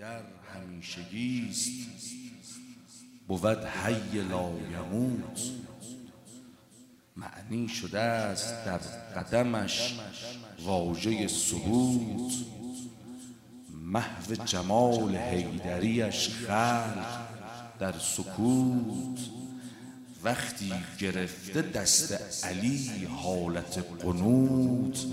هیدر 0.00 0.22
همیشگیست 0.54 1.70
بود 3.28 3.64
حی 3.64 4.20
لا 4.22 4.50
یموت 4.50 5.40
معنی 7.16 7.68
شده 7.68 8.00
است 8.00 8.64
در 8.64 8.78
قدمش 9.16 9.94
واژه 10.64 11.28
ثبوت 11.28 12.32
محو 13.74 14.34
جمال 14.44 15.16
حیدریش 15.16 16.28
خلق 16.28 17.20
در 17.78 17.94
سکوت. 17.98 19.20
وقتی 20.24 20.72
گرفته 20.98 21.62
دست 21.62 22.44
علی 22.44 23.04
حالت 23.04 23.84
قنوت 24.02 25.06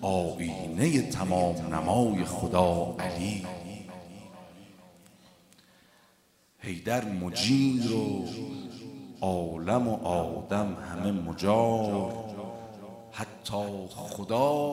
آینه 0.00 1.02
تمام 1.02 1.74
نمای 1.74 2.24
خدا 2.24 2.96
علی. 2.98 3.46
حیدر 6.64 7.04
مجیر 7.04 7.92
و 7.92 8.24
عالم 9.20 9.88
و 9.88 10.06
آدم 10.06 10.76
همه 10.90 11.12
مجار. 11.12 12.12
حتی 13.12 13.88
خدا 13.96 14.72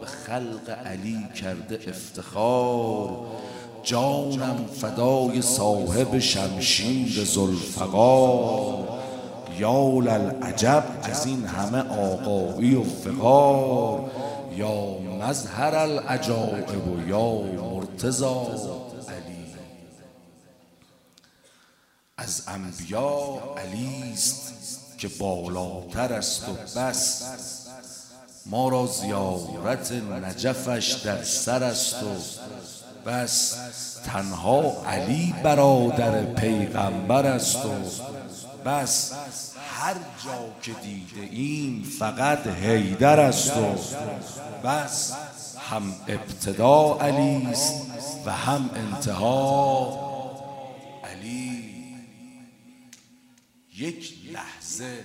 به 0.00 0.06
خلق 0.06 0.70
علی 0.86 1.18
کرده 1.42 1.80
افتخار. 1.88 3.10
جانم 3.82 4.64
فدای 4.72 5.42
صاحب 5.42 6.18
شمشیر 6.18 7.24
زلفقار 7.24 8.88
یا 9.58 9.88
للعجب 9.88 10.84
از 11.02 11.26
این 11.26 11.44
همه 11.44 11.78
آقایی 11.78 12.74
و 12.74 12.82
فقار. 12.82 14.10
یا 14.56 14.98
مظهر 15.22 15.74
العجائب 15.74 16.88
و 16.88 17.08
یا 17.08 17.32
مرتضا 18.00 18.89
از 22.20 22.42
انبیا 22.48 23.38
علیست 23.58 24.52
که 24.98 25.08
بالاتر 25.08 26.12
است 26.12 26.48
و 26.48 26.80
بس. 26.80 27.22
ما 28.46 28.68
را 28.68 28.86
زیارت 28.86 29.92
نجفش 29.92 30.92
در 30.92 31.22
سر 31.22 31.64
است 31.64 32.02
و 32.02 32.06
بس. 33.10 33.56
تنها 34.04 34.82
علی 34.86 35.34
برادر 35.44 36.24
پیغمبر 36.24 37.26
است 37.26 37.64
و 37.66 37.74
بس. 38.66 39.12
هر 39.70 39.94
جا 40.24 40.38
که 40.62 40.72
دیده 40.72 41.20
این 41.20 41.84
فقط 41.98 42.46
حیدر 42.46 43.20
است 43.20 43.56
و 43.56 43.74
بس. 44.68 45.12
هم 45.70 45.94
ابتدا 46.08 46.94
علی 46.94 47.46
است 47.46 47.74
و 48.26 48.32
هم 48.32 48.70
انتها 48.74 50.09
یک 53.80 54.14
لحظه 54.32 55.04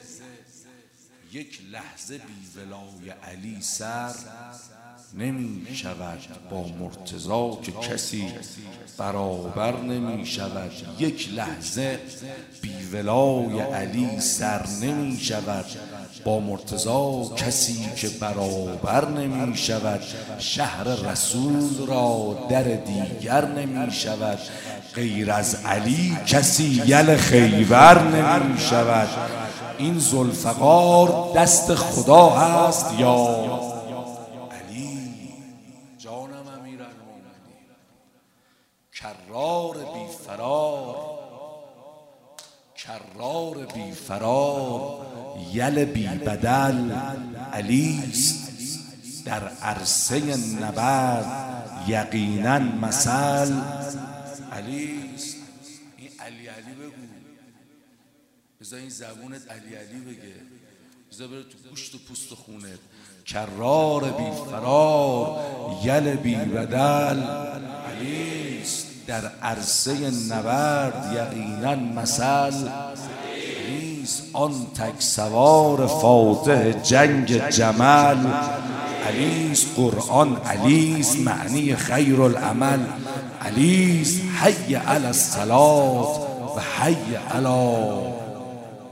یک 1.32 1.60
لحظه 1.72 2.18
بی 2.18 2.60
ولای 2.60 3.10
علی 3.24 3.62
سر 3.62 4.14
نمی 5.14 5.76
شود 5.76 6.20
با 6.50 6.68
مرتضا 6.68 7.60
که 7.64 7.72
کسی 7.72 8.32
برابر 8.98 9.82
نمی 9.82 10.26
شود 10.26 10.72
یک 11.00 11.34
لحظه 11.34 12.00
بی 12.62 12.86
ولای 12.92 13.60
علی 13.60 14.20
سر 14.20 14.68
نمی 14.82 15.20
شود 15.20 15.66
با 16.26 16.40
مرتضا 16.40 17.36
کسی 17.38 17.90
که 17.96 18.10
برابر 18.10 19.10
نمی 19.10 19.58
شود 19.58 20.02
شهر 20.40 20.84
رسول 20.84 21.88
را 21.88 22.48
در 22.50 22.64
دیگر 22.64 23.46
نمی 23.46 23.92
شود 23.92 24.40
غیر 24.96 25.32
از 25.32 25.56
علی 25.66 26.18
کسی 26.28 26.84
یل 26.86 27.16
خیبر 27.16 28.04
نمی 28.04 28.60
شود 28.60 29.08
این 29.78 30.00
زلفقار 30.00 31.34
دست 31.36 31.76
خدا 31.76 32.30
هست 32.30 33.00
یا 33.00 33.46
کرار 38.94 39.78
بی 39.78 40.08
فرار 40.28 40.96
کرار 42.76 43.66
بی 43.74 43.92
فرار 43.92 45.06
یل 45.54 45.86
بی 45.86 46.08
بدل 46.08 46.92
علیست 47.54 48.46
در 49.26 49.48
عرصه 49.64 50.22
نبرد 50.62 51.26
یقینا 51.88 52.60
مثل 52.60 53.54
علیست 54.56 55.36
این 55.98 56.10
علی 56.20 56.48
علی 56.48 56.76
بگو. 56.82 57.08
بذار 58.62 58.80
این 58.80 58.90
زبونت 58.90 59.52
علی 59.52 59.76
علی 59.76 60.00
بگه. 60.00 60.36
بذار 61.12 61.28
بره 61.28 61.44
تو 61.44 61.70
گوشت 61.70 61.96
و 61.96 61.98
پوست 61.98 62.32
و 62.32 62.36
خونت. 62.36 62.80
کرار 63.26 64.04
بی 64.12 64.32
فرار 64.50 65.40
یل 65.84 66.16
بی 66.16 66.36
بدل. 66.36 67.22
علیست 67.22 68.88
در 69.08 69.26
عرصه 69.26 70.12
نبرد 70.34 71.14
یقینا 71.16 71.76
مثل. 71.76 72.70
نیست 73.70 74.24
آن 74.34 74.66
تک 74.76 75.02
سوار 75.02 75.88
فاتح 75.88 76.72
جنگ 76.72 77.50
جمل. 77.50 78.28
علیست 79.06 79.68
قرآن 79.76 80.36
علیست 80.36 81.20
معنی 81.20 81.76
خیر 81.76 82.22
العمل 82.22 82.80
أليس 83.48 84.22
حي 84.36 84.76
على 84.76 85.10
الصلاة 85.10 86.56
وحي 86.56 87.18
على 87.32 87.50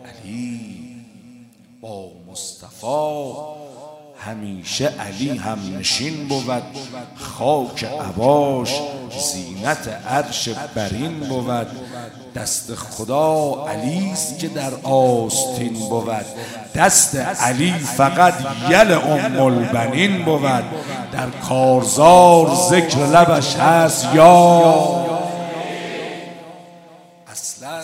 أليس 0.06 0.74
ومصطفى 1.82 3.53
همیشه 4.26 4.86
علی 4.88 5.38
هم 5.38 5.60
نشین 5.80 6.28
بود. 6.28 6.64
خاک 7.16 7.84
عباش 7.84 8.82
زینت 9.34 9.88
عرش 9.88 10.50
برین 10.50 11.20
بود. 11.20 11.68
دست 12.36 12.76
خدا 12.76 13.66
علیست 13.70 14.40
که 14.40 14.48
در 14.48 14.74
آستین 14.84 15.74
بود. 15.74 16.26
دست 16.76 17.16
علی 17.16 17.72
فقط 17.74 18.34
یل 18.70 18.92
ام 18.92 19.40
البنین 19.40 20.26
بود. 20.26 20.64
در 21.12 21.30
کارزار 21.30 22.56
ذکر 22.70 22.98
لبش 22.98 23.56
هست 23.56 24.08
یا 24.14 25.06
اصلا 27.32 27.82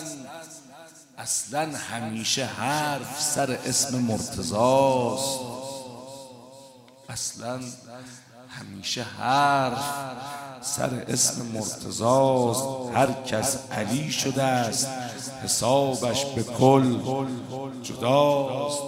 اصلا 1.18 1.68
همیشه 1.90 2.44
حرف 2.44 3.20
سر 3.20 3.58
اسم 3.66 3.98
مرتضاست 3.98 5.40
اصلا 7.12 7.58
همیشه 8.48 9.02
حرف 9.02 9.84
سر 10.60 10.90
اسم 11.08 11.42
مرتزاست 11.54 12.64
هر 12.94 13.08
کس 13.26 13.58
علی 13.72 14.10
شده 14.10 14.42
است 14.42 14.88
حسابش 15.44 16.24
به 16.24 16.42
کل 16.42 16.96
جداست. 17.82 18.82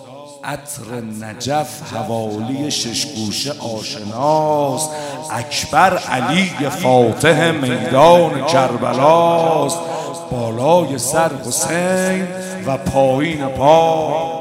عطر 0.45 1.01
نجف 1.01 1.93
حوالی 1.93 2.71
ششگوشه 2.71 3.53
آشناست. 3.53 4.91
اکبر 5.31 5.99
علی 5.99 6.71
فاتح 6.71 7.51
میدان 7.51 8.47
کربلاست. 8.47 9.79
بالای 10.31 10.99
سر 10.99 11.31
حسین 11.47 12.29
و 12.67 12.77
پایین 12.77 13.47
پا. 13.49 14.32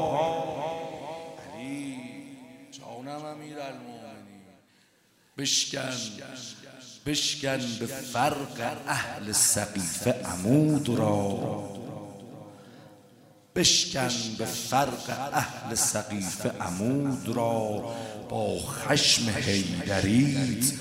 بشکن 5.38 5.92
بشکن 7.06 7.60
به 7.80 7.86
فرق 7.86 8.76
اهل 8.86 9.32
سقیفه 9.32 10.10
عمود 10.10 10.88
را. 10.88 11.68
بشکن 13.54 14.10
به 14.38 14.44
فرق 14.44 15.30
اهل 15.32 15.74
سقیفه 15.74 16.50
عمود 16.60 17.28
را. 17.28 17.94
با 18.28 18.58
خشم 18.58 19.30
حیدریت 19.30 20.72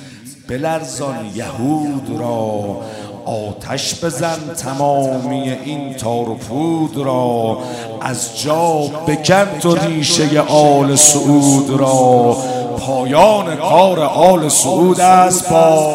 بلرزان 0.47 1.25
یهود 1.35 2.19
را. 2.19 2.85
آتش 3.25 4.03
بزن 4.03 4.53
تمامی 4.53 5.49
این 5.49 5.93
تار 5.93 6.29
و 6.29 6.35
پود 6.35 6.97
را. 6.97 7.57
از 8.01 8.41
جا 8.41 8.77
بکن 9.07 9.59
تو 9.59 9.75
ریشه 9.75 10.39
آل 10.41 10.95
سعود 10.95 11.69
را. 11.69 12.37
پایان 12.79 13.55
کار 13.55 13.99
آل 13.99 14.49
سعود 14.49 14.99
است 14.99 15.49
با 15.49 15.93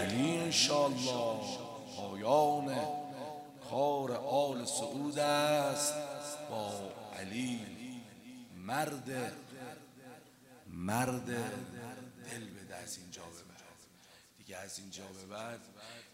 علی 0.00 0.38
انشالله 0.44 0.92
پایان 1.96 2.64
کار 3.70 4.12
آل 4.12 4.64
سعود 4.64 5.18
است 5.18 5.94
با 6.50 6.66
علی. 7.20 7.58
مرد 8.66 9.08
مرد 10.72 11.26
دل 11.26 12.44
بده 12.44 12.76
از 12.84 12.98
اینجا 12.98 13.22
ببر 13.22 13.62
دیگه 14.46 14.58
از 14.58 14.78
اینجا 14.78 15.02
به 15.02 15.34
بعد 15.34 15.60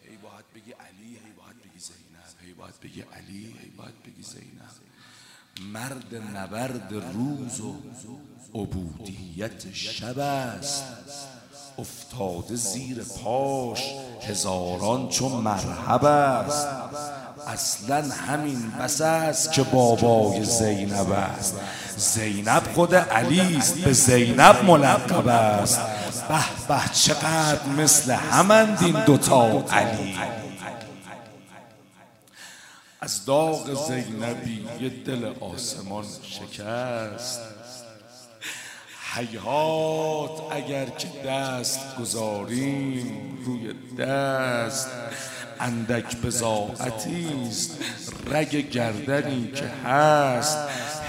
هی 0.03 0.17
باید 0.17 0.45
بگی 0.55 0.73
علی 0.73 1.09
هی 1.09 1.33
باید 1.37 1.57
بگی 1.59 1.79
زینب 1.79 2.47
هی 2.47 2.53
باید 2.53 2.81
بگی 2.83 3.01
علی 3.01 3.45
هی 3.45 3.71
باید 3.77 4.03
بگی 4.03 4.23
زینب. 4.23 5.73
مرد 5.73 6.15
نبرد 6.37 6.93
روز 6.93 7.61
و 7.61 7.75
عبودیت 8.55 9.73
شب 9.73 10.19
است. 10.19 10.85
افتاده 11.79 12.57
زیر 12.57 13.05
پاش 13.05 13.95
هزاران 14.23 15.09
چون 15.09 15.33
مرحب 15.33 16.05
است. 16.05 16.69
اصلا 17.47 18.09
همین 18.15 18.71
بس 18.71 19.01
است 19.01 19.53
که 19.53 19.63
بابای 19.63 20.45
زینب 20.45 21.11
است. 21.11 21.57
زینب 21.97 22.63
خود 22.75 22.95
علی 22.95 23.57
است 23.57 23.79
به 23.79 23.93
زینب 23.93 24.65
ملقب 24.65 25.29
است. 25.29 25.81
به 26.29 26.67
به 26.69 26.81
چقدر 26.93 27.67
مثل 27.67 28.13
همند 28.13 28.79
این 28.83 29.05
دوتا 29.05 29.65
علی. 29.71 30.19
از 33.01 33.25
داغ 33.25 33.87
زینبی 33.89 34.67
یه 34.81 34.89
دل 34.89 35.33
آسمان 35.41 36.05
شکست. 36.23 37.41
حیات 39.15 40.53
اگر 40.53 40.85
که 40.85 41.09
دست 41.27 41.97
گذاریم 42.01 43.39
روی 43.47 43.75
دست. 43.99 44.89
اندک 45.61 46.17
بزاعتی 46.17 47.29
است 47.49 47.79
رگ 48.27 48.71
گردنی 48.71 49.53
که 49.55 49.65
هست. 49.65 50.59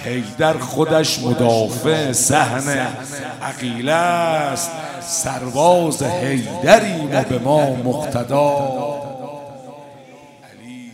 حیدر 0.03 0.57
خودش 0.57 1.19
مدافع 1.19 2.11
سحن 2.11 2.69
عقیله 3.41 3.91
است. 3.91 4.71
سرواز 5.01 6.03
حیدریم 6.03 7.09
و 7.11 7.23
به 7.23 7.39
ما 7.39 7.75
مقتدا. 7.75 8.49
علی. 10.43 10.91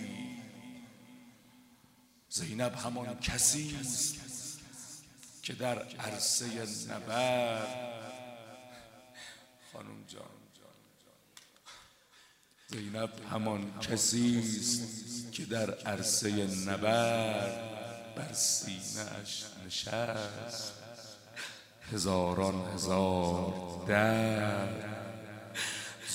زینب 2.30 2.76
همان 2.76 3.20
کسی 3.22 3.76
است 3.82 4.16
که 5.44 5.54
در 5.54 5.80
عرصه 6.00 6.46
نبرد. 6.90 7.68
خانم 9.74 10.04
جان. 10.08 10.46
زینب 12.68 13.10
همان 13.32 13.80
کسی 13.82 14.44
است 14.60 15.32
که 15.32 15.46
در 15.46 15.72
عرصه 15.72 16.48
نبرد. 16.68 17.85
بر 18.16 18.34
سینهاش 18.34 19.44
نشست. 19.66 20.74
هزاران 21.94 22.56
هزار 22.74 23.54
در 23.88 24.68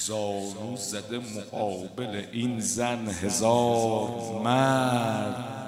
زانو 0.06 0.76
زده 0.76 1.18
مقابل 1.18 2.26
این 2.32 2.60
زن 2.60 3.08
هزار 3.08 4.40
مرد. 4.44 5.60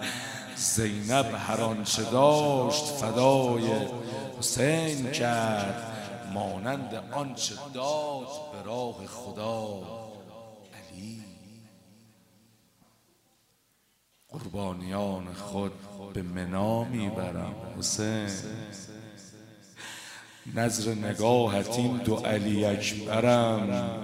زینب 0.56 1.34
هر 1.34 1.60
آنچه 1.60 2.02
داشت 2.02 2.84
فدای 2.84 3.86
حسین 4.38 5.10
کرد 5.10 5.92
مانند 6.34 6.94
آنچه 7.12 7.54
داد 7.74 8.52
به 8.52 8.62
راه 8.62 9.06
خدا 9.06 9.78
علی 10.74 11.24
قربانیان 14.32 15.34
خود 15.34 15.72
به 16.14 16.22
منا 16.22 16.84
می‌برم. 16.84 17.54
حسین. 17.78 18.28
نظر 20.54 20.94
نگاهت 20.94 21.68
این 21.68 21.96
دو 21.96 22.16
علی 22.16 22.64
اکبرم. 22.64 23.98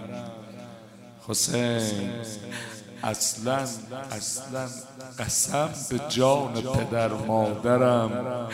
حسین. 1.28 2.10
اصلا 3.02 3.66
اصلا 4.10 4.69
قسم 5.19 5.70
به 5.90 6.00
جان 6.08 6.62
پدر 6.62 7.08
مادرم. 7.08 8.48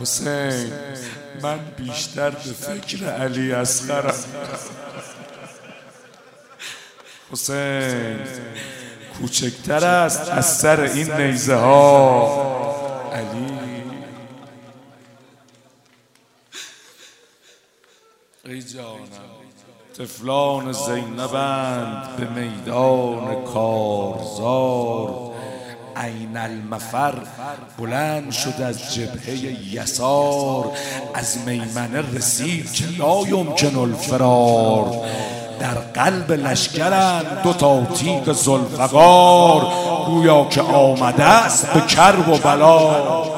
حسین 0.00 0.72
من 1.42 1.58
بیشتر 1.76 2.30
به 2.30 2.52
فکر 2.52 3.10
علی 3.10 3.52
اصغرم. 3.52 4.14
حسین. 7.32 8.18
کوچکتر 9.18 9.84
است 9.84 10.28
از 10.28 10.56
سر 10.58 10.80
این 10.80 11.12
نیزه 11.12 11.54
ها. 11.54 12.46
علی. 13.12 13.56
ای 18.44 18.62
جانم 18.62 19.36
تفلان 19.98 20.72
زینبند 20.72 22.16
به 22.16 22.40
میدان 22.40 23.44
کارزار. 23.44 25.32
عین 25.96 26.36
المفر 26.36 27.14
بلند 27.78 28.30
شد 28.32 28.62
از 28.62 28.94
جبهه 28.94 29.74
یسار. 29.74 30.72
از 31.14 31.38
میمنه 31.46 32.16
رسید 32.16 32.72
که 32.72 32.84
لا 32.98 33.20
یمکن 33.28 33.76
الفرار. 33.76 35.06
در 35.60 35.74
قلب 35.74 36.32
لشکرند. 36.32 37.42
دو 37.42 37.52
تا 37.52 37.84
تیغ 37.84 38.32
زلفقار 38.32 39.66
گویا 40.06 40.44
که 40.44 40.62
آمده 40.62 41.24
است 41.24 41.72
به 41.72 41.80
کرب 41.80 42.28
و 42.28 42.38
بلا. 42.38 43.36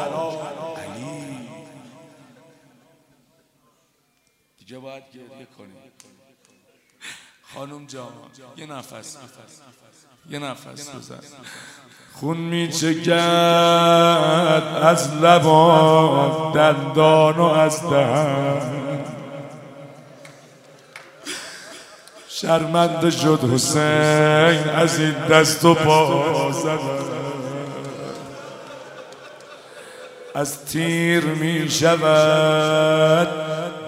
دیگه 4.59 4.79
باید 4.79 5.05
گریه 5.15 5.47
خانم 7.55 7.87
جان 7.87 8.13
یه 8.57 8.67
نفس. 8.67 9.17
یه 10.31 10.39
نفس 10.39 10.95
بزن. 10.95 11.19
خون 12.15 12.37
می 12.37 12.69
چکد 12.69 13.13
از 14.83 15.15
لبان 15.15 16.53
دندان 16.53 17.37
و 17.37 17.43
از 17.43 17.83
دهن. 17.91 18.88
شرمنده 22.41 23.11
شد 23.11 23.41
حسین 23.55 24.71
از 24.77 25.01
این 25.01 25.15
دست 25.31 25.65
و 25.65 25.75
پا 25.75 26.25
از 30.35 30.65
تیر 30.65 31.25
می 31.25 31.71
شود 31.71 33.29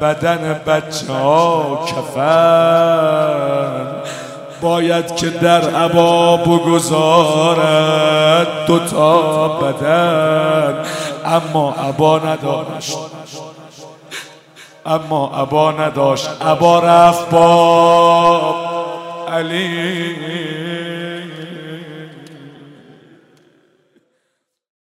بدن 0.01 0.61
بچه 0.67 1.13
ها 1.13 1.85
کفن. 1.87 2.21
باید 4.61 5.17
که 5.17 5.31
در 5.31 5.71
عبا 5.71 6.37
بگذارد 6.37 7.87
دوتا 8.67 9.49
بدن. 9.49 10.85
اما 11.25 11.73
عبا 11.73 12.19
نداشت. 12.19 12.99
اما 14.87 15.31
عبا 15.35 15.73
نداشت. 15.73 16.29
عبا 16.43 16.81
رفت 16.81 17.31
با 17.31 18.55
علی. 19.29 21.10